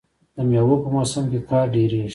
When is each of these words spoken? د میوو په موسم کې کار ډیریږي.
د 0.35 0.37
میوو 0.49 0.75
په 0.83 0.89
موسم 0.95 1.23
کې 1.31 1.39
کار 1.49 1.65
ډیریږي. 1.73 2.09